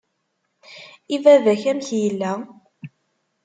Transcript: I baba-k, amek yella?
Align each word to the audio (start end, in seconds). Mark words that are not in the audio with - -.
I 1.15 1.17
baba-k, 1.23 1.63
amek 1.71 1.89
yella? 2.01 2.31